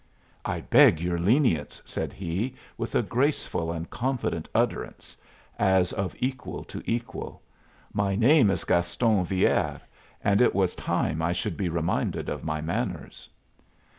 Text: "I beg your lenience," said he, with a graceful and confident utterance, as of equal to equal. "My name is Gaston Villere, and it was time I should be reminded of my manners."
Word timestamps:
"I 0.45 0.61
beg 0.61 0.99
your 0.99 1.19
lenience," 1.19 1.79
said 1.85 2.11
he, 2.11 2.55
with 2.75 2.95
a 2.95 3.03
graceful 3.03 3.71
and 3.71 3.87
confident 3.87 4.49
utterance, 4.55 5.15
as 5.59 5.93
of 5.93 6.15
equal 6.17 6.63
to 6.63 6.81
equal. 6.87 7.43
"My 7.93 8.15
name 8.15 8.49
is 8.49 8.63
Gaston 8.63 9.23
Villere, 9.25 9.79
and 10.23 10.41
it 10.41 10.55
was 10.55 10.73
time 10.73 11.21
I 11.21 11.33
should 11.33 11.55
be 11.55 11.69
reminded 11.69 12.29
of 12.29 12.43
my 12.43 12.61
manners." 12.61 13.29